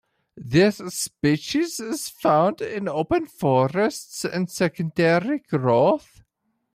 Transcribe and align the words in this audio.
This 0.35 0.77
species 0.77 1.79
is 1.79 2.09
found 2.09 2.59
in 2.59 2.87
open 2.87 3.27
forests 3.27 4.25
and 4.25 4.49
secondary 4.49 5.37
growth. 5.37 6.23